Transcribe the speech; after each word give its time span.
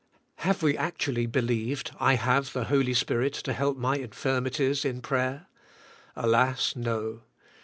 Have 0.37 0.63
we 0.63 0.75
actually 0.75 1.27
believed, 1.27 1.91
I 1.99 2.15
have 2.15 2.53
the 2.53 2.63
Holy 2.63 2.95
Spirit 2.95 3.33
to 3.35 3.53
help 3.53 3.77
my 3.77 3.97
infirmities 3.97 4.83
in 4.83 4.99
prayer? 4.99 5.45
Alas! 6.15 6.75
No. 6.75 7.21